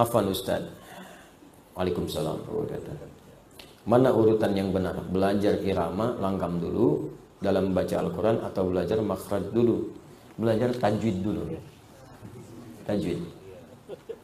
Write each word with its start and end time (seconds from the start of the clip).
Afan 0.00 0.32
Ustaz. 0.32 0.64
Waalaikumsalam 1.76 2.40
Mana 3.84 4.08
urutan 4.16 4.52
yang 4.56 4.72
benar? 4.72 4.96
Belajar 5.12 5.60
irama, 5.60 6.16
langgam 6.16 6.56
dulu 6.56 7.12
dalam 7.40 7.76
baca 7.76 8.00
Al-Quran 8.00 8.36
atau 8.44 8.72
belajar 8.72 8.98
makhraj 9.04 9.44
dulu? 9.52 9.92
Belajar 10.40 10.72
tajwid 10.72 11.20
dulu. 11.20 11.52
Tajwid. 12.88 13.20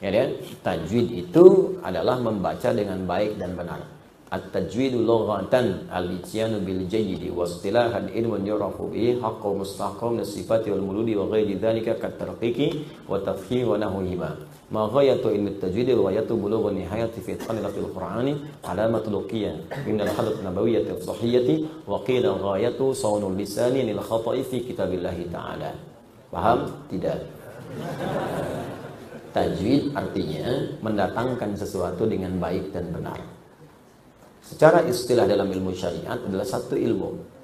Ya 0.01 0.11
kan? 0.13 0.29
Tajwid 0.65 1.09
itu 1.13 1.45
adalah 1.85 2.21
membaca 2.21 2.73
dengan 2.73 3.05
baik 3.05 3.37
dan 3.37 3.53
benar. 3.57 3.81
At-tajwidu 4.27 5.07
lughatan 5.07 5.87
al-ityanu 5.87 6.59
bil 6.67 6.83
jayyidi 6.91 7.31
wa 7.31 7.47
istilahan 7.47 8.11
ilmun 8.11 8.43
yurafu 8.43 8.91
bihi 8.91 9.23
haqqu 9.23 9.55
mustaqam 9.55 10.19
sifati 10.27 10.75
wal 10.75 10.83
muludi 10.83 11.15
wa 11.15 11.31
ghairi 11.31 11.55
dhalika 11.55 11.95
kat 11.95 12.19
tarqiqi 12.19 13.07
wa 13.07 13.23
tafhim 13.23 13.71
wa 13.71 13.79
nahwihima. 13.79 14.35
Ma 14.75 14.91
ghayatu 14.91 15.31
ilmi 15.31 15.55
at-tajwid 15.55 15.95
wa 15.95 16.11
ghayatu 16.11 16.35
bulugh 16.35 16.75
nihayati 16.75 17.23
fi 17.23 17.39
itqanil 17.39 17.71
qur'ani 17.95 18.35
alamat 18.67 19.07
luqiyya 19.07 19.63
min 19.87 20.03
al-hadat 20.03 20.43
nabawiyyah 20.43 20.91
as-sahiyyah 20.91 21.87
wa 21.87 22.03
qila 22.03 22.35
ghayatu 22.35 22.91
sawnul 22.99 23.39
lisani 23.39 23.87
lil 23.87 24.03
khata'i 24.03 24.43
fi 24.43 24.59
kitabillahi 24.59 25.31
ta'ala. 25.31 25.71
Paham? 26.35 26.67
Tidak. 26.91 27.21
Tajwid 29.31 29.95
artinya 29.95 30.67
mendatangkan 30.83 31.55
sesuatu 31.55 32.11
dengan 32.11 32.35
baik 32.43 32.75
dan 32.75 32.91
benar. 32.91 33.36
Secara 34.47 34.87
istilah 34.87 35.27
dalam 35.27 35.51
ilmu 35.51 35.75
syariat 35.75 36.23
adalah 36.23 36.47
satu 36.47 36.79
ilmu. 36.79 37.35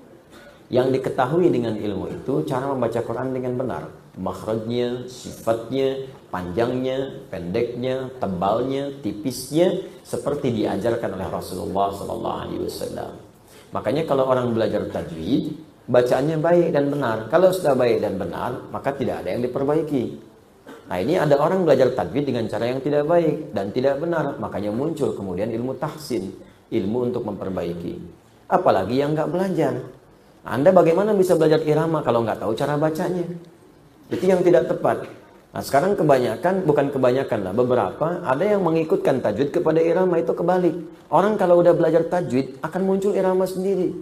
Yang 0.70 1.02
diketahui 1.02 1.50
dengan 1.50 1.74
ilmu 1.74 2.14
itu 2.14 2.46
cara 2.46 2.70
membaca 2.70 3.02
Quran 3.02 3.34
dengan 3.34 3.58
benar. 3.58 3.82
Makhrajnya, 4.14 5.10
sifatnya, 5.10 6.06
panjangnya, 6.30 7.26
pendeknya, 7.26 8.06
tebalnya, 8.22 8.94
tipisnya 9.02 9.82
seperti 10.06 10.54
diajarkan 10.62 11.18
oleh 11.18 11.26
Rasulullah 11.26 11.90
sallallahu 11.90 12.38
alaihi 12.46 12.62
wasallam. 12.70 13.18
Makanya 13.74 14.06
kalau 14.06 14.30
orang 14.30 14.54
belajar 14.54 14.86
tajwid, 14.86 15.58
bacaannya 15.90 16.38
baik 16.38 16.70
dan 16.70 16.86
benar. 16.86 17.26
Kalau 17.34 17.50
sudah 17.50 17.74
baik 17.74 17.98
dan 17.98 18.14
benar, 18.14 18.70
maka 18.70 18.94
tidak 18.94 19.26
ada 19.26 19.28
yang 19.34 19.42
diperbaiki. 19.42 20.04
Nah 20.86 20.96
ini 21.02 21.18
ada 21.18 21.34
orang 21.40 21.66
belajar 21.66 21.90
tajwid 21.98 22.30
dengan 22.30 22.46
cara 22.46 22.70
yang 22.70 22.78
tidak 22.78 23.10
baik 23.10 23.50
dan 23.50 23.74
tidak 23.74 23.98
benar, 23.98 24.38
makanya 24.38 24.70
muncul 24.70 25.12
kemudian 25.18 25.50
ilmu 25.50 25.74
tahsin 25.82 26.51
ilmu 26.72 27.12
untuk 27.12 27.22
memperbaiki. 27.28 28.00
Apalagi 28.48 29.04
yang 29.04 29.12
nggak 29.12 29.28
belajar. 29.28 29.74
Anda 30.42 30.74
bagaimana 30.74 31.14
bisa 31.14 31.38
belajar 31.38 31.62
irama 31.62 32.02
kalau 32.02 32.24
nggak 32.26 32.42
tahu 32.42 32.52
cara 32.56 32.74
bacanya? 32.80 33.22
Itu 34.10 34.24
yang 34.24 34.42
tidak 34.42 34.72
tepat. 34.72 35.06
Nah 35.52 35.60
sekarang 35.60 35.92
kebanyakan, 35.94 36.64
bukan 36.64 36.88
kebanyakan 36.88 37.38
lah, 37.44 37.52
beberapa 37.52 38.24
ada 38.24 38.40
yang 38.40 38.64
mengikutkan 38.64 39.20
tajwid 39.20 39.52
kepada 39.52 39.84
irama 39.84 40.16
itu 40.16 40.32
kebalik. 40.32 40.74
Orang 41.12 41.36
kalau 41.36 41.60
udah 41.60 41.76
belajar 41.76 42.08
tajwid 42.08 42.56
akan 42.64 42.82
muncul 42.88 43.12
irama 43.12 43.44
sendiri. 43.44 43.92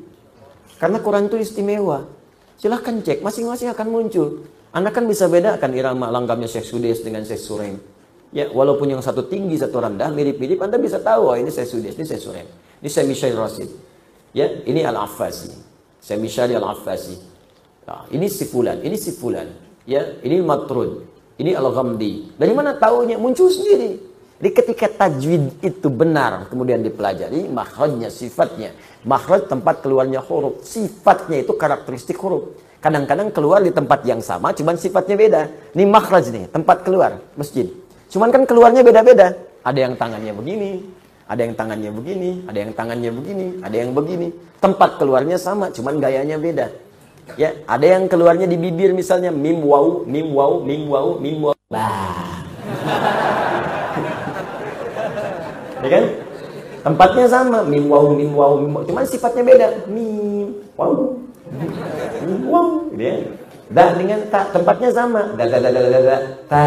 Karena 0.79 1.03
Quran 1.03 1.27
itu 1.27 1.37
istimewa. 1.43 2.07
Silahkan 2.55 3.03
cek, 3.03 3.21
masing-masing 3.21 3.69
akan 3.75 3.89
muncul. 3.91 4.47
Anda 4.71 4.95
kan 4.95 5.11
bisa 5.11 5.27
bedakan 5.27 5.75
irama 5.75 6.09
langgamnya 6.15 6.47
Syekh 6.47 6.71
Sudes 6.71 7.03
dengan 7.03 7.27
Syekh 7.27 7.43
Sureng. 7.43 7.77
Ya, 8.31 8.47
walaupun 8.47 8.87
yang 8.87 9.03
satu 9.03 9.27
tinggi, 9.27 9.59
satu 9.59 9.83
rendah, 9.83 10.15
mirip-mirip, 10.15 10.63
Anda 10.63 10.79
bisa 10.79 11.03
tahu, 11.03 11.35
oh, 11.35 11.37
ini 11.37 11.51
saya 11.51 11.67
Sudis, 11.67 11.99
ini 11.99 12.07
saya 12.07 12.23
Surem. 12.23 12.47
Ini 12.79 12.89
saya 12.89 13.05
Mishail 13.11 13.35
Rasid. 13.35 13.71
Ya, 14.31 14.47
ini 14.47 14.87
Al-Affasi. 14.87 15.51
Saya 15.99 16.23
Mishail 16.23 16.55
Al-Affasi. 16.55 17.19
Nah, 17.91 18.07
ini 18.15 18.31
si 18.31 18.47
fulan, 18.47 18.79
ini 18.87 18.95
si 18.95 19.11
fulan. 19.11 19.51
Ya, 19.83 20.15
ini 20.23 20.39
Matrud. 20.47 21.11
Ini 21.43 21.59
Al-Ghamdi. 21.59 22.39
Dari 22.39 22.53
mana 22.55 22.77
tahunya? 22.77 23.19
Muncul 23.19 23.51
sendiri. 23.51 23.99
Jadi 24.41 24.51
ketika 24.57 24.87
tajwid 24.89 25.59
itu 25.61 25.89
benar, 25.89 26.47
kemudian 26.53 26.81
dipelajari, 26.85 27.49
makhrajnya, 27.49 28.13
sifatnya. 28.13 28.77
Makhraj 29.09 29.49
tempat 29.49 29.81
keluarnya 29.81 30.21
huruf. 30.21 30.63
Sifatnya 30.65 31.41
itu 31.43 31.57
karakteristik 31.57 32.17
huruf. 32.21 32.55
Kadang-kadang 32.81 33.33
keluar 33.33 33.61
di 33.61 33.73
tempat 33.73 34.05
yang 34.05 34.25
sama, 34.25 34.53
cuman 34.57 34.77
sifatnya 34.77 35.17
beda. 35.17 35.43
Ini 35.77 35.85
makhraj 35.85 36.33
nih, 36.33 36.45
tempat 36.49 36.85
keluar 36.85 37.21
masjid. 37.37 37.69
Cuman 38.11 38.35
kan 38.35 38.43
keluarnya 38.43 38.83
beda-beda. 38.83 39.39
Ada 39.63 39.87
yang 39.87 39.95
tangannya 39.95 40.35
begini, 40.35 40.83
ada 41.31 41.47
yang 41.47 41.55
tangannya 41.55 41.91
begini, 41.95 42.31
ada 42.51 42.59
yang 42.59 42.73
tangannya 42.75 43.11
begini, 43.15 43.47
ada 43.63 43.77
yang 43.79 43.91
begini. 43.95 44.29
Tempat 44.59 44.99
keluarnya 44.99 45.39
sama, 45.39 45.71
cuman 45.71 46.03
gayanya 46.03 46.43
beda. 46.43 46.75
Ya, 47.39 47.55
ada 47.71 47.87
yang 47.87 48.11
keluarnya 48.11 48.51
di 48.51 48.59
bibir 48.59 48.91
misalnya 48.91 49.31
mim 49.31 49.63
wau, 49.63 50.03
mim 50.03 50.35
wau, 50.35 50.67
mim 50.67 50.91
wau, 50.91 51.23
mim 51.23 51.39
wau. 51.39 51.55
Bah. 51.71 52.43
ya 55.87 55.89
kan? 55.95 56.05
Tempatnya 56.81 57.27
sama, 57.31 57.63
mim 57.63 57.87
wau, 57.87 58.11
mim 58.11 58.35
wau, 58.35 58.59
mim 58.59 58.75
wau. 58.75 58.83
Cuman 58.83 59.07
sifatnya 59.07 59.47
beda. 59.47 59.87
Mim 59.87 60.51
wau. 60.75 61.15
Mim 62.27 62.43
wau, 62.51 62.91
gitu 62.91 63.07
ya. 63.07 63.15
Da 63.71 63.95
dengan 63.95 64.19
ta 64.27 64.51
tempatnya 64.51 64.91
sama. 64.91 65.31
Da 65.39 65.47
da 65.47 65.63
da 65.63 65.71
da 65.71 65.81
da 65.87 66.01
da 66.03 66.17
ta. 66.51 66.67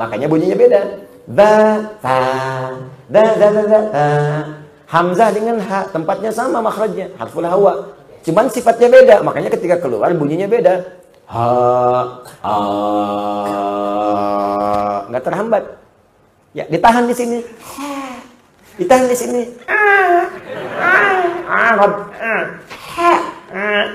Makanya 0.00 0.24
bunyinya 0.24 0.56
beda. 0.56 0.80
Da 1.28 1.84
ta. 2.00 2.20
Da 3.12 3.22
da 3.36 3.48
da 3.52 3.62
da 3.68 3.80
ta. 3.92 4.08
Hamzah 4.88 5.28
dengan 5.36 5.60
ha 5.60 5.84
tempatnya 5.92 6.32
sama 6.32 6.64
makhrajnya. 6.64 7.12
Harful 7.20 7.44
hawa. 7.44 7.92
Cuman 8.24 8.48
sifatnya 8.48 8.88
beda. 8.88 9.20
Makanya 9.20 9.52
ketika 9.52 9.84
keluar 9.84 10.08
bunyinya 10.16 10.48
beda. 10.48 10.80
Ha 11.28 11.44
a 12.40 12.54
nggak 15.12 15.24
terhambat. 15.28 15.64
Ya, 16.56 16.64
ditahan 16.72 17.04
di 17.04 17.14
sini. 17.14 17.38
Ditahan 18.80 19.06
di 19.06 19.14
sini. 19.14 19.42
Ah, 19.68 20.24
ah, 20.80 21.22
ah, 21.46 21.74
ah, 21.78 22.42
ah, 22.98 23.86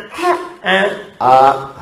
ah, 0.63 0.88
ah, 1.19 1.53
Tuh. 1.66 1.75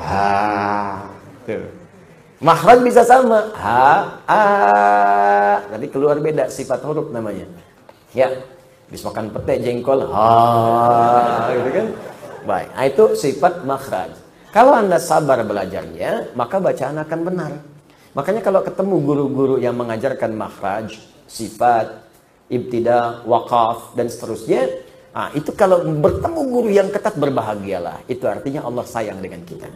Makhraj 2.44 2.78
bisa 2.84 3.00
sama. 3.08 3.48
Ha, 3.56 4.20
a. 4.28 4.40
Nanti 5.72 5.88
keluar 5.88 6.20
beda 6.20 6.52
sifat 6.52 6.84
huruf 6.84 7.08
namanya. 7.08 7.48
Ya. 8.12 8.28
Bisa 8.84 9.08
makan 9.08 9.32
pete, 9.32 9.64
jengkol, 9.64 10.04
ha, 10.12 11.48
gitu 11.56 11.70
kan? 11.72 11.86
Baik. 12.44 12.68
Nah, 12.76 12.84
itu 12.84 13.04
sifat 13.16 13.64
makhraj. 13.64 14.12
Kalau 14.52 14.76
Anda 14.76 15.00
sabar 15.00 15.40
belajarnya, 15.40 16.36
maka 16.36 16.60
bacaan 16.60 17.00
akan 17.00 17.20
benar. 17.24 17.52
Makanya 18.12 18.44
kalau 18.44 18.60
ketemu 18.60 18.96
guru-guru 19.00 19.56
yang 19.56 19.74
mengajarkan 19.74 20.36
makhraj, 20.36 21.00
sifat, 21.26 22.06
ibtida, 22.52 23.24
wakaf, 23.24 23.96
dan 23.96 24.06
seterusnya, 24.12 24.68
nah, 25.16 25.32
itu 25.32 25.50
kalau 25.56 25.80
bertemu 25.80 26.40
guru 26.52 26.68
yang 26.68 26.92
ketat 26.92 27.16
berbahagialah. 27.16 28.04
Itu 28.04 28.28
artinya 28.28 28.68
Allah 28.68 28.84
sayang 28.84 29.18
dengan 29.24 29.42
kita. 29.48 29.66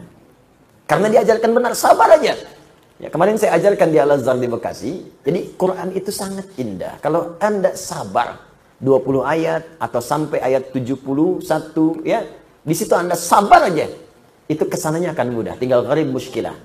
Karena 0.85 1.09
diajarkan 1.11 1.49
benar, 1.49 1.73
sabar 1.73 2.13
aja. 2.13 2.37
Ya, 2.99 3.07
kemarin 3.07 3.39
saya 3.39 3.55
ajarkan 3.55 3.95
di 3.95 3.97
Al-Azhar 3.97 4.35
di 4.35 4.51
Bekasi. 4.51 4.91
Jadi 5.23 5.55
Quran 5.55 5.95
itu 5.95 6.11
sangat 6.11 6.51
indah. 6.59 6.99
Kalau 6.99 7.39
Anda 7.39 7.71
sabar 7.79 8.43
20 8.83 9.23
ayat 9.23 9.79
atau 9.79 10.03
sampai 10.03 10.43
ayat 10.43 10.75
71 10.75 11.39
ya, 12.03 12.27
di 12.59 12.75
situ 12.75 12.91
Anda 12.91 13.15
sabar 13.15 13.71
aja. 13.71 13.87
Itu 14.51 14.67
ke 14.67 14.75
sananya 14.75 15.15
akan 15.15 15.31
mudah. 15.31 15.55
Tinggal 15.55 15.87
gharib 15.87 16.11
muskilah. 16.11 16.59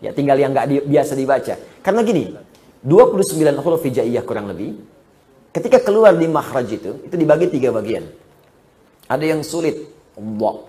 Ya, 0.00 0.16
tinggal 0.16 0.40
yang 0.40 0.56
nggak 0.56 0.66
di, 0.72 0.76
biasa 0.88 1.12
dibaca. 1.12 1.54
Karena 1.84 2.00
gini, 2.00 2.32
29 2.80 3.60
huruf 3.60 3.84
hijaiyah 3.84 4.24
kurang 4.24 4.48
lebih. 4.48 4.80
Ketika 5.52 5.84
keluar 5.84 6.16
di 6.16 6.24
makhraj 6.24 6.64
itu, 6.72 7.04
itu 7.04 7.12
dibagi 7.12 7.52
tiga 7.52 7.76
bagian. 7.76 8.08
Ada 9.04 9.36
yang 9.36 9.44
sulit. 9.44 9.84
Wa. 10.16 10.64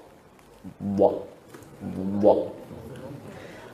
Wa. 1.00 1.10
Wa. 2.20 2.36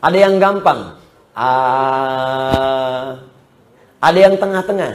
Ada 0.06 0.18
yang 0.22 0.38
gampang. 0.38 1.01
Ah. 1.32 3.24
Ada 4.02 4.20
yang 4.20 4.36
tengah-tengah. 4.36 4.94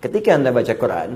Ketika 0.00 0.28
Anda 0.32 0.50
baca 0.52 0.74
Quran, 0.76 1.10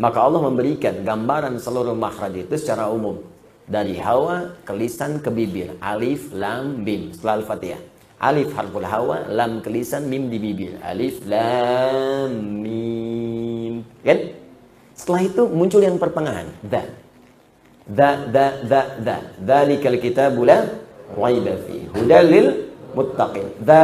maka 0.00 0.18
Allah 0.24 0.40
memberikan 0.44 1.04
gambaran 1.04 1.60
seluruh 1.60 1.96
makhraj 1.96 2.36
itu 2.36 2.56
secara 2.56 2.88
umum. 2.88 3.20
Dari 3.68 3.96
hawa 4.00 4.56
ke 4.64 4.72
lisan 4.76 5.20
ke 5.20 5.28
bibir. 5.28 5.76
Alif, 5.80 6.32
lam, 6.36 6.84
mim. 6.84 7.12
Setelah 7.12 7.44
Al-Fatihah. 7.44 7.80
Alif 8.22 8.54
harful 8.54 8.86
hawa, 8.86 9.26
lam 9.28 9.60
ke 9.64 9.70
lisan, 9.70 10.06
mim 10.06 10.30
di 10.30 10.38
bibir. 10.38 10.78
Alif, 10.82 11.24
lam, 11.24 12.30
mim. 12.62 13.84
Kan? 14.04 14.18
Setelah 14.94 15.22
itu 15.26 15.42
muncul 15.48 15.80
yang 15.82 15.96
pertengahan. 15.96 16.46
Dan. 16.62 16.88
Da, 17.86 18.16
da, 18.30 18.46
da, 18.62 18.80
da. 18.98 19.16
Dzalikal 19.42 19.98
kitabu 19.98 20.46
la 20.46 20.64
raiba 21.18 21.54
muttaqin. 22.94 23.46
Da, 23.58 23.82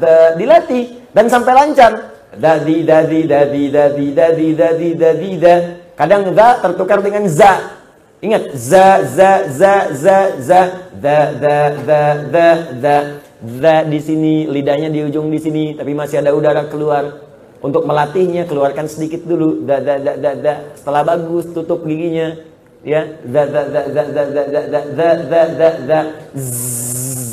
da. 0.00 0.34
Dilatih. 0.38 1.12
Dan 1.12 1.28
sampai 1.28 1.52
lancar. 1.54 1.92
Dadi, 2.38 2.84
dadi, 2.86 3.20
dadi, 3.28 3.62
dadi, 3.72 4.06
dadi, 4.14 4.48
dadi, 4.54 4.88
dadi, 4.94 5.30
da. 5.36 5.54
Kadang 5.98 6.32
da 6.32 6.62
tertukar 6.62 7.02
dengan 7.02 7.28
za. 7.28 7.76
Ingat. 8.22 8.54
Za, 8.54 9.04
za, 9.04 9.30
za, 9.50 9.74
za, 9.92 10.18
za. 10.38 10.60
Da, 10.98 11.18
da, 11.36 11.56
da, 11.84 12.02
da, 12.32 12.48
da. 12.80 12.96
za 13.38 13.86
di 13.86 14.02
sini, 14.02 14.50
lidahnya 14.50 14.90
di 14.90 15.06
ujung 15.06 15.30
di 15.30 15.38
sini, 15.38 15.64
tapi 15.78 15.94
masih 15.94 16.18
ada 16.18 16.34
udara 16.34 16.66
keluar. 16.66 17.26
Untuk 17.58 17.90
melatihnya 17.90 18.46
keluarkan 18.46 18.86
sedikit 18.86 19.26
dulu, 19.26 19.66
za 19.66 19.82
za 19.82 19.98
za 19.98 20.12
za, 20.14 20.32
za. 20.38 20.54
setelah 20.78 21.02
bagus 21.02 21.50
tutup 21.50 21.82
giginya, 21.82 22.38
ya 22.84 23.04
za 23.32 23.42
za 23.46 23.62
za 23.72 23.80
za 23.94 24.02
za 24.14 24.24
za 24.30 24.42
za 24.44 24.60
za 24.66 24.80
za 24.96 25.08
za 25.28 25.40
za 25.58 25.68
za 25.86 25.98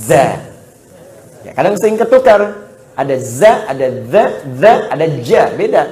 za. 0.07 0.25
Ya, 1.45 1.51
kadang 1.53 1.77
sering 1.77 1.97
ketukar. 1.97 2.53
Ada 2.95 3.19
za, 3.19 3.67
ada 3.67 3.91
za, 4.07 4.23
za, 4.55 4.73
ada 4.87 5.05
ja, 5.27 5.51
beda. 5.57 5.83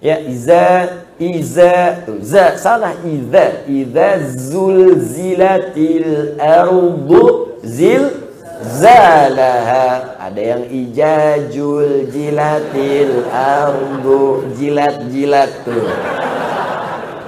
Ya, 0.00 0.16
iza, 0.22 0.88
iza, 1.18 1.96
za, 2.22 2.54
salah 2.56 2.94
iza. 3.04 3.66
Iza 3.68 4.08
zulzilatil 4.38 6.06
ardu 6.38 7.48
zil 7.66 8.14
zalaha. 8.62 10.14
Ada 10.22 10.40
yang 10.40 10.64
ijajul 10.70 12.06
jilatil 12.14 13.26
ardu 13.34 14.46
jilat-jilat 14.54 15.50
tuh. 15.66 15.82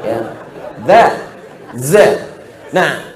Ya. 0.06 0.18
Za, 0.86 1.02
za. 1.76 2.06
Nah, 2.72 3.12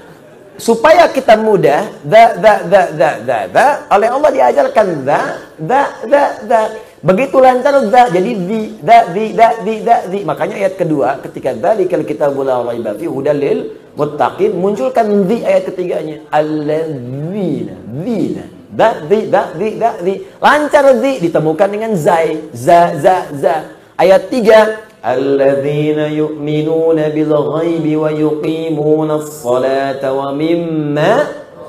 supaya 0.57 1.05
kita 1.13 1.37
mudah 1.37 1.85
da 2.01 2.33
da 2.33 2.53
da 2.65 2.81
da 2.89 3.09
da 3.21 3.39
da 3.45 3.65
oleh 3.93 4.09
Allah 4.09 4.29
diajarkan 4.33 4.87
da 5.05 5.21
da 5.61 5.81
da 6.09 6.23
da 6.49 6.59
begitu 7.05 7.37
lancar 7.37 7.77
da 7.93 8.09
jadi 8.09 8.31
di 8.33 8.61
da 8.81 9.05
di 9.13 9.25
da 9.37 9.47
di 9.61 9.75
da 9.85 9.95
di 10.09 10.19
makanya 10.25 10.57
ayat 10.65 10.73
kedua 10.81 11.21
ketika 11.21 11.53
dzalikal 11.53 12.01
kitabul 12.01 12.49
la 12.49 12.65
raiba 12.65 12.97
fi 12.97 13.05
hudalil 13.05 13.69
muttaqin 13.93 14.57
munculkan 14.57 15.29
di 15.29 15.45
ayat 15.45 15.69
ketiganya 15.69 16.25
alladzina 16.33 17.77
dina 18.01 18.45
da 18.73 18.97
di 19.05 19.19
da 19.29 19.41
di 19.53 19.67
da 19.77 19.89
di 20.01 20.13
lancar 20.41 20.85
di 20.97 21.11
ditemukan 21.21 21.69
dengan 21.69 21.93
zai 21.93 22.49
za 22.49 22.97
za 22.97 23.29
za 23.29 23.55
ayat 23.93 24.25
tiga 24.33 24.89
الذين 25.13 25.99
يؤمنون 25.99 26.95
بالغيب 27.09 27.99
ويقيمون 27.99 29.11
الصلاة 29.11 30.13
ومما 30.13 31.13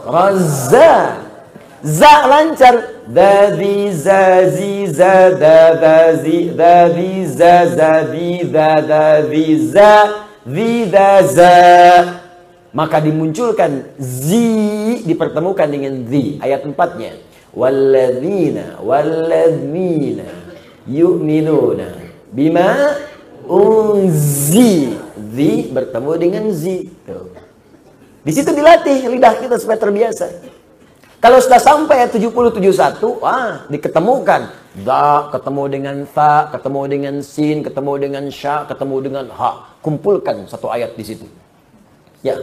رزا. 0.06 0.94
زا 1.82 2.14
lancar. 2.26 2.98
ذذي 3.08 3.92
زازي 3.92 4.86
زا 4.86 5.32
ذا 5.40 5.80
ذازي 5.80 6.52
ذذي 6.52 7.26
زا 7.26 7.64
ذذي 7.64 8.52
ذا 8.52 8.70
ذذي 8.84 9.48
زا 9.72 9.94
ذي 10.44 10.84
ذا 10.84 11.24
زا 11.24 11.56
maka 12.68 13.00
dimunculkan 13.00 13.96
zi 13.96 15.00
dipertemukan 15.08 15.64
dengan 15.64 16.04
zi 16.04 16.36
ayat 16.36 16.68
empatnya. 16.68 17.16
Walladzina 17.56 18.76
walladzina 18.84 20.28
yu'minuna 20.84 21.96
bima 22.28 22.92
unzi 23.48 24.94
zi 25.32 25.52
bertemu 25.72 26.12
dengan 26.20 26.44
zi 26.52 26.92
di 28.22 28.30
situ 28.30 28.50
dilatih 28.52 29.08
lidah 29.08 29.40
kita 29.40 29.56
supaya 29.56 29.80
terbiasa 29.80 30.28
kalau 31.18 31.42
sudah 31.42 31.58
sampai 31.58 32.06
70-71, 32.06 33.02
wah, 33.18 33.66
diketemukan. 33.66 34.54
Da, 34.86 35.26
ketemu 35.34 35.62
dengan 35.66 35.96
ta, 36.06 36.46
ketemu 36.54 36.80
dengan 36.86 37.14
sin, 37.26 37.66
ketemu 37.66 37.92
dengan 37.98 38.24
sya, 38.30 38.62
ketemu 38.70 38.96
dengan 39.02 39.26
ha. 39.34 39.74
Kumpulkan 39.82 40.46
satu 40.46 40.70
ayat 40.70 40.94
di 40.94 41.02
situ. 41.02 41.26
Ya. 42.22 42.38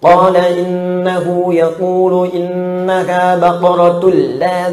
Qala 0.00 0.48
innahu 0.56 1.52
yaqulu 1.52 2.32
innaha 2.32 3.36
baqaratul 3.36 4.40
la 4.40 4.72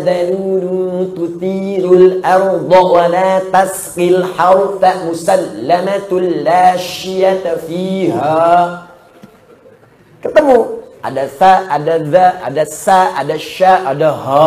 تثير 1.42 1.94
الأرض 1.94 2.70
ولا 2.70 3.42
تسقي 3.50 4.08
الحرث 4.10 4.84
مسلمة 5.10 6.12
لا 6.46 6.78
شية 6.78 7.46
فيها 7.66 8.38
ketemu 10.22 10.86
ada 11.02 11.26
sa, 11.26 11.66
ada 11.66 11.98
za, 12.06 12.26
ada 12.46 12.64
sa, 12.70 13.18
ada 13.18 13.34
sya, 13.42 13.90
ada 13.90 14.14
ha. 14.14 14.46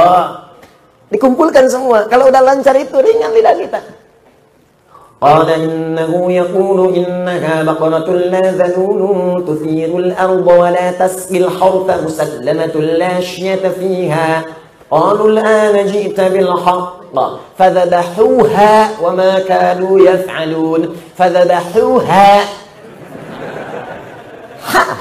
Dikumpulkan 1.11 1.67
semua. 1.67 2.07
Kalau 2.07 2.31
udah 2.31 2.39
lancar 2.47 2.79
itu 2.79 2.95
ringan 2.95 3.35
lidah 3.35 3.55
kita. 3.59 3.83
قال 5.25 5.49
إنه 5.51 6.13
يقول 6.33 6.95
إنها 7.01 7.63
بقرة 7.63 8.09
لا 8.29 8.45
ذلول 8.61 9.01
تثير 9.49 9.91
الأرض 9.99 10.47
ولا 10.47 10.91
تسقي 11.01 11.39
الحرث 11.49 11.89
مسلمة 12.05 12.75
لا 13.01 13.21
شية 13.25 13.65
فيها 13.73 14.45
قالوا 14.95 15.29
الآن 15.29 15.87
جئت 15.87 16.21
بالحق 16.21 16.91
فذبحوها 17.59 18.75
وما 19.03 19.33
كانوا 19.39 19.95
يفعلون. 20.01 20.83
فذبحوها. 21.19 22.31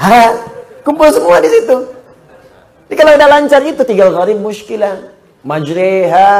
ها 0.04 0.22
كبوا 0.86 1.10
semua 1.14 1.38
di 1.38 1.48
situ. 1.48 1.76
Jadi 2.90 2.94
kalau 2.98 3.12
udah 3.14 3.28
lancar 3.30 3.62
itu 3.62 3.82
tinggal 3.86 4.10
gharib 4.10 4.38
مشكله 4.42 5.14
مجريها 5.46 6.30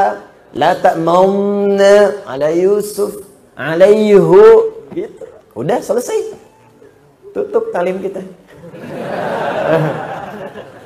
لا 0.54 0.70
تأمن 0.74 1.80
على 2.26 2.48
يوسف 2.58 3.22
عليه 3.58 4.18
gitu. 4.98 5.24
Udah 5.54 5.78
selesai. 5.78 6.34
Tutup 7.30 7.70
talim 7.70 8.02
kita. 8.02 8.22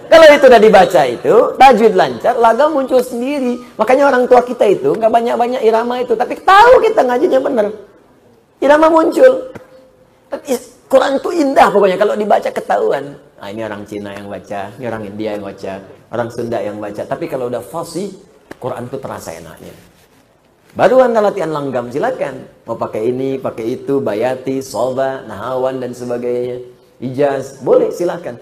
Kalau 0.09 0.25
itu 0.25 0.47
udah 0.49 0.63
dibaca 0.63 1.03
itu, 1.05 1.35
tajwid 1.61 1.95
lancar, 1.95 2.35
laga 2.41 2.67
muncul 2.73 3.05
sendiri. 3.05 3.61
Makanya 3.77 4.09
orang 4.09 4.25
tua 4.25 4.41
kita 4.41 4.65
itu 4.65 4.97
nggak 4.97 5.13
banyak-banyak 5.13 5.61
irama 5.61 6.01
itu, 6.01 6.17
tapi 6.17 6.41
tahu 6.41 6.81
kita 6.81 7.05
ngajinya 7.05 7.41
benar. 7.45 7.67
Irama 8.59 8.89
muncul. 8.89 9.53
Tapi 10.33 10.57
Quran 10.89 11.21
itu 11.21 11.31
indah 11.37 11.69
pokoknya 11.69 12.01
kalau 12.01 12.17
dibaca 12.17 12.49
ketahuan. 12.49 13.05
Nah, 13.39 13.49
ini 13.53 13.61
orang 13.63 13.85
Cina 13.85 14.17
yang 14.17 14.27
baca, 14.33 14.73
ini 14.81 14.85
orang 14.89 15.05
India 15.05 15.31
yang 15.37 15.45
baca, 15.45 15.73
orang 16.11 16.29
Sunda 16.33 16.59
yang 16.59 16.81
baca. 16.81 17.03
Tapi 17.05 17.25
kalau 17.29 17.53
udah 17.53 17.61
fasih, 17.61 18.11
Quran 18.57 18.89
itu 18.89 18.99
terasa 18.99 19.37
enaknya. 19.37 19.77
Baru 20.73 21.01
anda 21.05 21.21
latihan 21.21 21.53
langgam 21.53 21.93
silakan. 21.93 22.49
Mau 22.65 22.77
pakai 22.81 23.13
ini, 23.13 23.37
pakai 23.37 23.79
itu, 23.79 24.01
bayati, 24.01 24.65
soba, 24.65 25.23
nahawan 25.29 25.81
dan 25.81 25.93
sebagainya. 25.93 26.65
Ijaz, 26.99 27.63
boleh 27.63 27.93
silakan. 27.95 28.41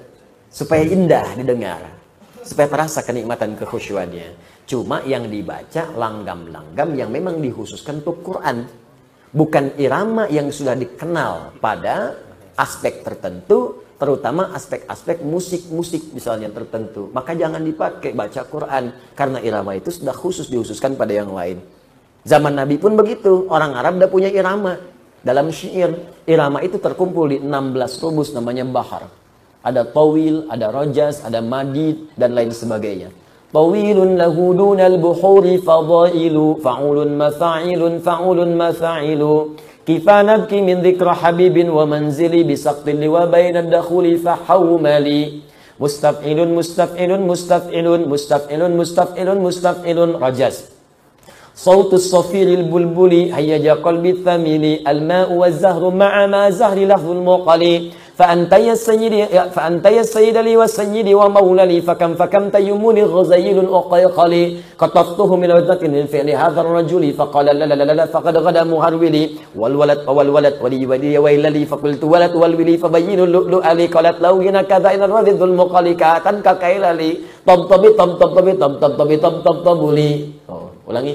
Supaya 0.50 0.82
indah 0.86 1.36
didengar. 1.36 1.82
Supaya 2.46 2.70
terasa 2.70 3.02
kenikmatan 3.02 3.58
kekhusyuannya. 3.58 4.56
Cuma 4.66 5.02
yang 5.06 5.30
dibaca 5.30 5.94
langgam-langgam 5.94 6.98
yang 6.98 7.10
memang 7.10 7.38
dikhususkan 7.38 8.02
untuk 8.02 8.22
Quran. 8.26 8.66
Bukan 9.30 9.78
irama 9.78 10.26
yang 10.26 10.50
sudah 10.50 10.74
dikenal 10.74 11.58
pada 11.62 12.18
aspek 12.56 13.04
tertentu, 13.04 13.84
terutama 14.00 14.50
aspek-aspek 14.56 15.22
musik-musik 15.22 16.10
misalnya 16.10 16.48
tertentu. 16.50 17.12
Maka 17.12 17.36
jangan 17.36 17.60
dipakai 17.60 18.16
baca 18.16 18.42
Quran 18.48 18.84
karena 19.12 19.38
irama 19.44 19.76
itu 19.76 19.92
sudah 19.92 20.16
khusus 20.16 20.48
dikhususkan 20.48 20.96
pada 20.96 21.12
yang 21.12 21.30
lain. 21.30 21.60
Zaman 22.26 22.58
Nabi 22.58 22.74
pun 22.80 22.98
begitu. 22.98 23.46
Orang 23.46 23.78
Arab 23.78 24.02
udah 24.02 24.10
punya 24.10 24.26
irama. 24.26 24.74
Dalam 25.22 25.50
syair, 25.54 25.94
irama 26.26 26.58
itu 26.62 26.78
terkumpul 26.78 27.30
di 27.30 27.38
16 27.38 28.02
rubus 28.02 28.34
namanya 28.34 28.66
bahar. 28.66 29.06
Ada 29.66 29.82
tawil, 29.82 30.46
ada 30.46 30.70
rojas, 30.70 31.26
ada 31.26 31.42
madid, 31.42 32.14
dan 32.14 32.38
lain 32.38 32.54
sebagainya. 32.54 33.10
Tawilun 33.50 34.18
lahu 34.18 34.52
dunal 34.52 34.98
buhuri 34.98 35.62
fadailu 35.62 36.58
Fa'ulun 36.58 37.14
mafa'ilun 37.14 38.02
fa'ulun 38.02 38.52
mafa'ilu 38.58 39.56
Kifa 39.86 40.26
nabki 40.26 40.58
min 40.66 40.82
dhikra 40.82 41.14
habibin 41.14 41.70
wa 41.70 41.86
manzili 41.86 42.42
Bisaktin 42.42 42.98
liwa 42.98 43.30
bainad 43.30 43.70
dakhuli 43.70 44.18
fahawmali 44.18 45.46
Mustaf'ilun 45.78 46.52
mustaf'ilun 46.58 47.22
mustaf'ilun 47.22 48.02
mustaf'ilun 48.10 48.72
mustaf'ilun 48.74 49.38
mustaf'ilun. 49.38 50.10
Rajas 50.18 50.72
Sautus 51.56 52.12
safiril 52.12 52.66
bulbuli 52.68 53.32
Hayyaja 53.32 53.80
qalbi 53.80 54.20
thamili 54.26 54.82
Al-ma'u 54.84 55.40
wa 55.40 55.48
zahru 55.48 55.88
maama 55.94 56.50
zahri 56.52 56.84
lahul 56.84 57.24
muqali. 57.24 57.94
فأنت 58.16 58.52
يا 58.68 58.74
سيدي 58.74 59.20
فأنت 59.54 59.84
يا 59.98 60.02
سيد 60.02 60.36
لي 60.46 60.56
وسيدي 60.56 61.12
ومولى 61.20 61.64
لي 61.70 61.78
فكم 61.88 62.14
فكم 62.20 62.48
تيمني 62.48 63.02
غزيل 63.14 63.58
أقيقلي. 63.80 64.44
قطفته 64.80 65.30
من 65.36 65.50
وزنة 65.56 65.82
للفعل 65.94 66.28
هذا 66.42 66.60
الرجل 66.64 67.02
فقال 67.18 67.46
لا 67.46 67.64
لا 67.70 67.74
لا 67.74 67.92
لا 68.00 68.06
فقد 68.14 68.34
غدا 68.36 68.62
مهرولي. 68.64 69.24
والولد 69.60 70.00
والولد 70.16 70.54
ولي 70.64 70.80
ولي 70.90 71.12
ويل 71.24 71.44
لي 71.52 71.62
فقلت 71.68 72.02
ولد 72.04 72.32
والولي 72.40 72.74
فبين 72.82 73.20
اللؤلؤ 73.28 73.64
لي 73.78 73.86
قالت 73.94 74.16
لو 74.24 74.34
هنا 74.46 74.62
كذا 74.70 74.88
إن 74.94 75.02
الرذذ 75.08 75.40
المقلي 75.42 75.94
كاتن 76.00 76.36
ككيل 76.46 76.84
لي 76.96 77.10
طب 77.46 77.60
طب 77.70 77.82
طب 78.00 78.10
طبي 78.36 78.52
طب 78.62 78.72
طب 78.82 78.92
طبي 79.00 79.16
طب 79.24 79.34
طب 79.44 79.56
طب 79.66 79.80
لي 79.96 80.10
ulangi. 80.88 81.14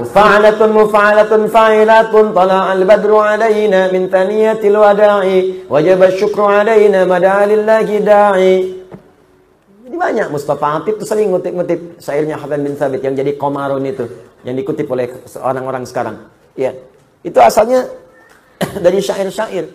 مفعلة 0.00 0.60
مفعلة 0.66 1.32
فاعلات 1.46 2.12
طلع 2.12 2.72
البدر 2.72 3.12
علينا 3.16 3.80
من 3.92 4.02
ثنية 4.08 4.60
الوداع 4.70 5.24
وجب 5.70 6.00
الشكر 6.02 6.40
علينا 6.42 7.04
مدعا 7.04 7.44
لله 7.46 7.88
داعي 7.98 8.56
Ini 9.90 9.98
banyak 9.98 10.30
Mustafa 10.30 10.78
Atib 10.78 11.02
tuh 11.02 11.06
sering 11.10 11.34
ngutip-ngutip 11.34 11.98
syairnya 11.98 12.38
Hafiz 12.38 12.62
bin 12.62 12.78
Thabit 12.78 13.02
yang 13.02 13.10
jadi 13.18 13.34
komarun 13.34 13.82
itu, 13.82 14.06
yang 14.46 14.54
dikutip 14.54 14.86
oleh 14.86 15.10
orang-orang 15.42 15.82
sekarang. 15.82 16.30
Ya, 16.54 16.78
itu 17.26 17.34
asalnya 17.42 17.90
dari 18.84 19.02
syair-syair. 19.02 19.66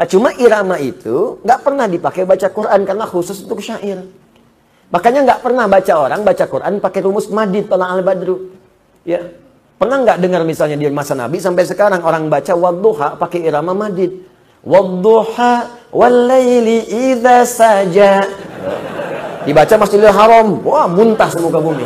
Nah, 0.00 0.06
cuma 0.08 0.32
irama 0.32 0.80
itu 0.80 1.44
nggak 1.44 1.60
pernah 1.60 1.84
dipakai 1.84 2.24
baca 2.24 2.48
Quran 2.48 2.80
karena 2.88 3.04
khusus 3.04 3.44
untuk 3.44 3.60
syair. 3.60 4.00
Makanya 4.88 5.28
nggak 5.28 5.40
pernah 5.44 5.68
baca 5.68 5.92
orang 6.08 6.24
baca 6.24 6.44
Quran 6.48 6.80
pakai 6.80 7.00
rumus 7.04 7.28
madid 7.28 7.68
tolak 7.68 7.88
al 7.92 8.00
badru. 8.00 8.56
Ya, 9.04 9.28
pernah 9.75 9.97
nggak 10.01 10.17
dengar 10.23 10.41
misalnya 10.47 10.79
di 10.79 10.87
masa 10.91 11.13
Nabi 11.13 11.37
sampai 11.39 11.67
sekarang 11.67 12.01
orang 12.03 12.31
baca 12.31 12.53
wadduha 12.55 13.19
pakai 13.19 13.45
irama 13.47 13.75
madid. 13.75 14.23
Wadduha 14.65 15.53
wal 15.93 16.17
laili 16.25 16.81
idza 16.89 17.45
saja. 17.45 18.25
Dibaca 19.45 19.77
Masjidil 19.77 20.09
Haram, 20.09 20.57
wah 20.65 20.89
muntah 20.89 21.29
semuka 21.29 21.61
bumi. 21.61 21.85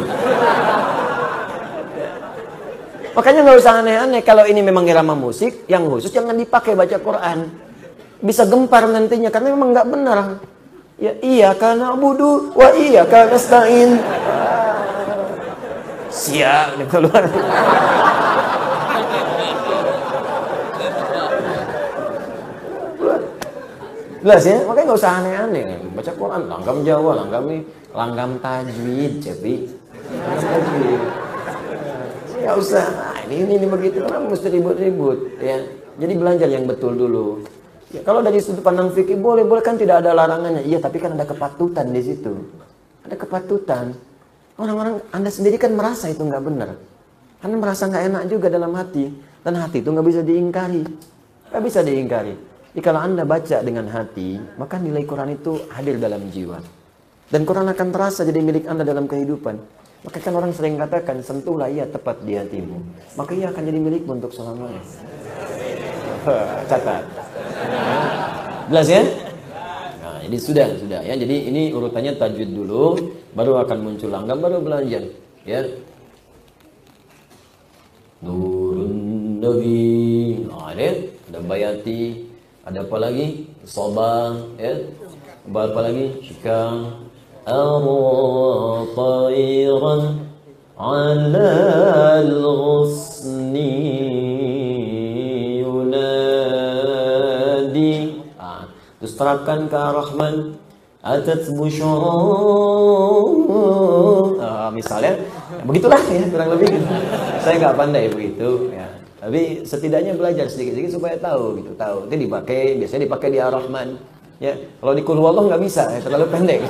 Makanya 3.19 3.43
nggak 3.43 3.59
usah 3.59 3.83
aneh-aneh 3.83 4.23
kalau 4.23 4.47
ini 4.47 4.63
memang 4.63 4.87
irama 4.87 5.11
musik 5.11 5.67
yang 5.67 5.83
khusus 5.91 6.07
jangan 6.07 6.39
dipakai 6.39 6.71
baca 6.71 6.95
Quran. 6.95 7.51
Bisa 8.23 8.47
gempar 8.47 8.87
nantinya 8.87 9.27
karena 9.27 9.51
memang 9.51 9.75
nggak 9.75 9.87
benar. 9.91 10.19
Ya 10.95 11.15
iya 11.19 11.51
karena 11.51 11.95
budu, 11.99 12.55
wa 12.55 12.71
iya 12.79 13.03
karena 13.03 13.35
stain. 13.35 13.99
Nih 16.27 16.87
keluar. 16.91 17.23
Jelas 24.19 24.43
ya, 24.43 24.57
makanya 24.67 24.85
nggak 24.91 24.99
usah 24.99 25.13
aneh-aneh. 25.23 25.63
Baca 25.95 26.11
Quran, 26.11 26.41
langgam 26.51 26.77
Jawa, 26.83 27.11
langgam 27.23 27.43
ini, 27.47 27.59
langgam 27.95 28.31
tajwid, 28.43 29.13
jadi. 29.23 29.55
Ya 32.43 32.51
usah, 32.51 32.83
nah, 32.83 33.15
ini, 33.31 33.47
ini, 33.47 33.53
ini 33.63 33.67
begitu, 33.71 34.03
kenapa 34.03 34.27
mesti 34.27 34.51
ribut-ribut? 34.51 35.39
Ya, 35.39 35.63
jadi 35.95 36.13
belajar 36.19 36.51
yang 36.51 36.67
betul 36.67 36.99
dulu. 36.99 37.47
Ya, 37.95 38.03
kalau 38.03 38.19
dari 38.19 38.43
sudut 38.43 38.59
pandang 38.59 38.91
fikih 38.91 39.15
boleh, 39.15 39.47
boleh 39.47 39.63
kan 39.63 39.79
tidak 39.79 40.03
ada 40.03 40.11
larangannya. 40.11 40.67
Iya, 40.67 40.83
tapi 40.83 40.99
kan 40.99 41.15
ada 41.15 41.23
kepatutan 41.23 41.87
di 41.95 42.01
situ. 42.03 42.43
Ada 43.07 43.15
kepatutan. 43.15 44.08
Orang-orang 44.59 44.99
Anda 45.15 45.31
sendiri 45.31 45.55
kan 45.55 45.71
merasa 45.71 46.11
itu 46.11 46.19
nggak 46.19 46.43
benar. 46.43 46.75
Karena 47.39 47.55
merasa 47.55 47.87
nggak 47.87 48.03
enak 48.11 48.23
juga 48.27 48.51
dalam 48.51 48.75
hati. 48.75 49.07
Dan 49.39 49.55
hati 49.55 49.79
itu 49.79 49.87
nggak 49.87 50.03
bisa 50.03 50.19
diingkari. 50.19 50.83
Nggak 51.47 51.63
bisa 51.63 51.79
diingkari. 51.79 52.33
Jadi 52.75 52.81
kalau 52.83 52.99
Anda 52.99 53.23
baca 53.23 53.57
dengan 53.63 53.87
hati, 53.87 54.35
maka 54.59 54.75
nilai 54.75 55.07
Quran 55.07 55.39
itu 55.39 55.63
hadir 55.71 55.95
dalam 55.95 56.27
jiwa. 56.27 56.59
Dan 57.31 57.47
Quran 57.47 57.71
akan 57.71 57.87
terasa 57.95 58.27
jadi 58.27 58.43
milik 58.43 58.67
Anda 58.67 58.83
dalam 58.83 59.07
kehidupan. 59.07 59.55
Maka 60.03 60.17
kan 60.19 60.35
orang 60.35 60.51
sering 60.51 60.75
katakan, 60.75 61.23
sentuhlah 61.23 61.71
ia 61.71 61.87
tepat 61.87 62.19
di 62.27 62.35
hatimu. 62.35 62.77
Maka 63.15 63.31
ia 63.35 63.51
akan 63.55 63.63
jadi 63.63 63.79
milikmu 63.79 64.11
untuk 64.19 64.35
selamanya. 64.35 64.83
Catat. 66.71 67.03
Jelas 68.67 68.87
ya? 68.91 69.03
Jadi 70.29 70.37
sudah, 70.45 70.77
sudah 70.77 71.01
ya. 71.01 71.17
Jadi 71.17 71.49
ini 71.49 71.73
urutannya 71.73 72.13
tajwid 72.13 72.53
dulu, 72.53 73.01
baru 73.33 73.65
akan 73.65 73.77
muncul 73.81 74.13
langgam, 74.13 74.37
baru 74.37 74.61
belajar. 74.61 75.09
Ya. 75.41 75.65
Nurun 78.21 79.41
Nabi. 79.41 80.45
Ada, 80.53 81.09
ada 81.33 81.39
bayati, 81.49 82.29
ada 82.61 82.85
apa 82.85 82.97
lagi? 83.01 83.49
Sobang, 83.65 84.53
ya. 84.61 84.85
Apa 85.49 85.81
lagi? 85.81 86.21
Syikang. 86.21 87.09
Arutairan 87.49 88.69
ala 90.77 91.49
al-ghusni 92.21 93.88
terapkan 99.19 99.67
ke 99.67 99.75
Ar-Rahman. 99.75 100.55
Atat 100.99 101.47
ah, 104.43 104.67
misalnya, 104.67 105.15
ya, 105.15 105.63
begitulah 105.63 105.95
ya 106.11 106.27
kurang 106.27 106.49
lebih 106.59 106.75
gitu. 106.75 106.87
Saya 107.39 107.55
nggak 107.55 107.75
pandai 107.79 108.11
begitu 108.11 108.67
ya. 108.75 108.83
Tapi 109.19 109.63
setidaknya 109.63 110.19
belajar 110.19 110.51
sedikit-sedikit 110.51 110.99
supaya 110.99 111.15
tahu 111.15 111.63
gitu, 111.63 111.71
tahu. 111.79 112.07
Itu 112.07 112.15
dipakai, 112.19 112.79
biasanya 112.83 113.07
dipakai 113.07 113.29
di 113.31 113.39
Ar-Rahman. 113.39 113.95
Ya, 114.43 114.55
kalau 114.79 114.91
di 114.95 115.03
Kulhu 115.03 115.23
Allah 115.23 115.43
nggak 115.51 115.63
bisa, 115.63 115.87
ya, 115.87 115.99
terlalu 116.03 116.25
pendek. 116.31 116.67